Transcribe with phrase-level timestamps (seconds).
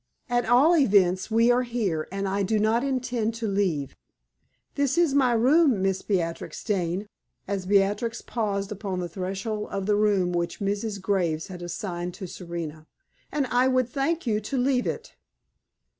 [0.29, 3.95] At all events, we are here, and I do not intend to leave.
[4.73, 7.07] This is my room, Miss Beatrix Dane"
[7.47, 10.99] as Beatrix paused upon the threshold of the room which Mrs.
[10.99, 12.87] Graves had assigned to Serena
[13.31, 15.13] "and I would thank you to leave it!"